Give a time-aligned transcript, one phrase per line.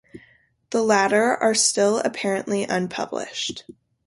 [0.71, 3.65] The latter are still apparently unpublished.